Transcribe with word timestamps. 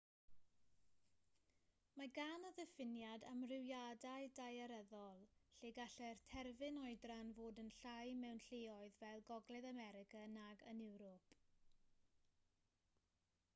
mae 1.99 2.07
gan 2.13 2.47
y 2.47 2.49
diffiniad 2.59 3.25
amrywiadau 3.31 4.23
daearyddol 4.39 5.21
lle 5.59 5.69
gallai'r 5.81 6.23
terfyn 6.31 6.79
oedran 6.85 7.29
fod 7.41 7.61
yn 7.65 7.69
llai 7.83 8.13
mewn 8.23 8.41
lleoedd 8.47 8.95
fel 9.03 9.23
gogledd 9.31 9.67
america 9.73 10.23
nag 10.39 10.65
yn 10.73 10.81
ewrop 10.89 11.31